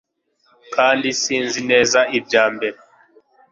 kandi 0.75 1.07
sinzi 1.21 1.59
neza 1.69 1.99
ibya 2.17 2.45
mbere 2.55 2.77